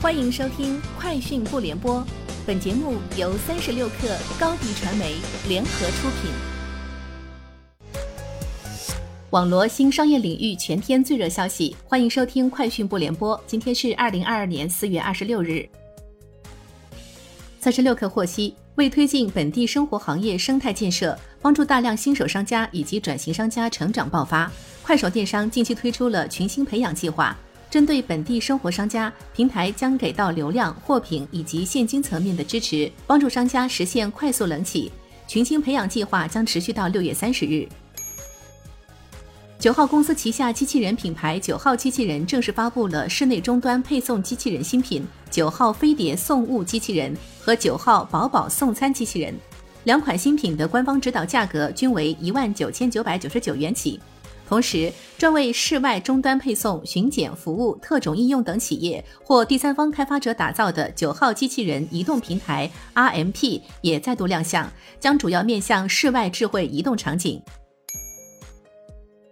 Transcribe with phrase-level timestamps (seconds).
[0.00, 1.96] 欢迎收听《快讯不联播》，
[2.46, 5.16] 本节目由三十六克高低传媒
[5.48, 6.30] 联合出品。
[9.30, 13.36] 网罗新商业领域全天最热消息，欢迎收听《快讯不联播》。
[13.44, 15.68] 今天是二零二二年四月二十六日。
[17.58, 24.48] 三十六克获悉，为推进本地生活行业生态建设，帮助大量新手商家以及转型商家成长爆发，
[24.80, 27.36] 快手电商近期推出了群星培养计划。
[27.70, 34.90] 针对本地生活商家，平台将给到流量、货品以及现金层面的支持，帮助商家实现快速冷起。
[35.26, 37.68] 群星培养计划将持续到六月三十日。
[39.58, 49.34] 九号公司旗下机器人品牌九号机器人正式发布了室内终端配送机器人新品九号飞碟送物机器人和九号宝宝送餐机器人，
[49.84, 54.00] 两款新品的官方指导价格均为一万九千九百九十九元起。
[54.48, 67.42] 同时，专为室外终端配送、巡检服务、特种应用等企业或第三方开发者打造的九号机器人移动平台 RMP 也再度亮相，将主要面向室外智慧移动场景。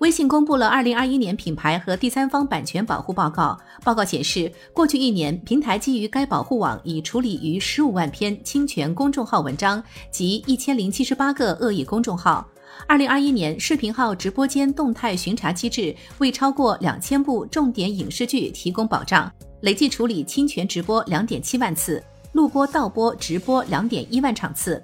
[0.00, 12.46] 微信公布了二零二一年品牌和第三方版权保护报告，报告显示，过去一年，平台基于该保护网已处理逾十五万篇侵权公众号文章及一千零七十八个恶意公众号。
[12.86, 24.82] 二零二一年，视频号直播间动态巡查机制为超过两千部重点影视剧提供保障，累计处理侵权直播两点七万次，录播盗播直播两点一万场次，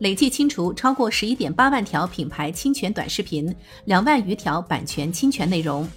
[0.00, 5.88] 累计清除超过十一点八万条品牌侵权短视频，两万余条版权侵权内容。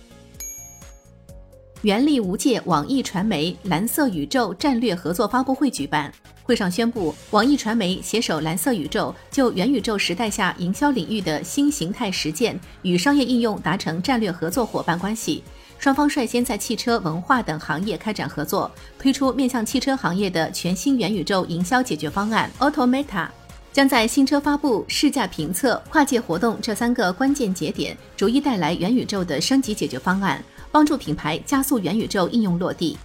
[1.84, 6.14] 原力无界网易传媒蓝色宇宙战略合作发布会举办。
[6.44, 15.44] 会上宣布，网易传媒携手蓝色宇宙，就元宇宙时代下营销领域的新形态实践与商业应用达成战略合作伙伴关系。
[15.80, 23.28] 双方率先在汽车、文化等行业开展合作，推出面向汽车行业的全新元宇宙营销解决方案 Automata，
[23.74, 32.98] 将在新车发布、试驾评测、跨界活动这三个关键节点，逐一带来元宇宙的升级解决方案，帮助品牌加速元宇宙应用落地。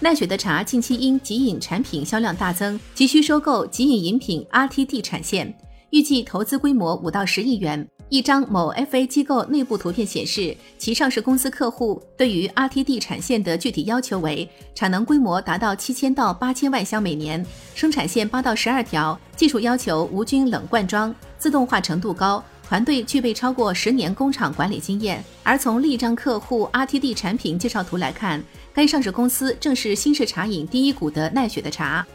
[0.00, 5.56] 奈雪的茶近期因即饮产品销量大增，急需收购即饮饮品 RTD 产线，
[5.90, 7.88] 预计投资规模五到十亿元。
[8.10, 22.44] 一张某 FA 机构内部图片显示，其上市公司客户对于 RTD 产线的具体要求为：产能规模达到七千到八千万箱每年，生产线八到十二条，技术要求无菌冷灌装，自动化程度高。
[22.66, 28.42] 团队具备超过十年工厂管理经验，而从另一张客户 RTD 产品介绍图来看，
[28.72, 32.06] 该上市公司正是新式茶饮第一股的奈雪的茶。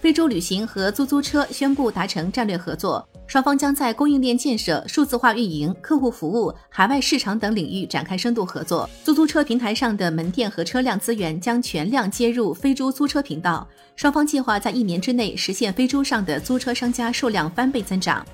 [0.00, 3.08] 非洲旅行和出租车宣布达成战略合作。
[3.26, 8.88] 双方将在供应链建设、数字化运营、客户服务、海外市场等领域展开深度合作。
[9.02, 13.66] 出租车平台上的门店和车辆资源将全量接入非洲租车频道。
[13.96, 18.24] 双方计划在一年之内实现非洲上的租车商家数量翻倍增长。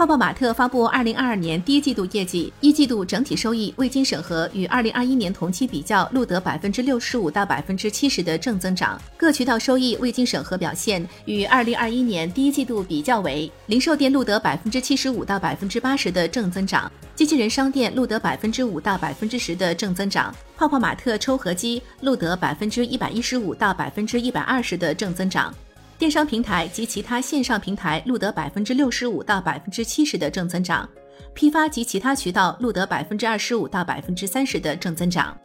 [0.00, 8.98] 泡泡玛特发布二零二二年第一季度业绩，一季度整体收益未经审核与二零二一年同期比较录得百分之六十五到百分之七十的正增长。
[9.14, 25.54] 各渠道收益未经审核表现与二零二一年第一季度比较为：零售店录得百分之七十五到百分之八十的正增长，机器人商店录得百分之五到百分之十的正增长，泡泡玛特抽合机录得百分之一百一十五到百分之一百二十的正增长。
[26.00, 30.88] 电商平台及其他线上平台录得百分之六十五到百分之七十的正增长，
[31.34, 35.36] 批发及其他渠道录得百分之二十五到百分之三十的正增长。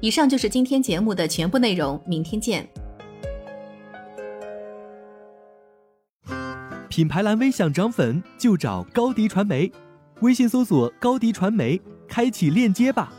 [0.00, 2.68] 以上就是今天节目的全部内容，明天见。
[6.88, 9.70] 品牌蓝 V 想涨粉就找高迪传媒，
[10.22, 13.12] 微信搜索高迪传媒，开启链接吧。